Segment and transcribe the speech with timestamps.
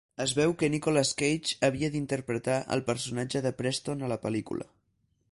[0.23, 4.69] Es veu que Nicolas Cage havia d'interpretar el personatge de Preston a la pel·lícula.